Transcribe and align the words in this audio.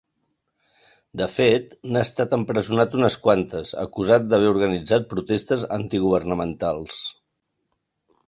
De 1.19 1.25
fet, 1.33 1.75
n’ha 1.89 2.01
estat 2.07 2.31
empresonat 2.37 2.95
unes 3.01 3.17
quantes 3.27 3.75
acusat 3.83 4.25
d’haver 4.31 4.49
organitzat 4.53 5.07
protestes 5.13 5.65
antigovernamentals. 5.79 6.99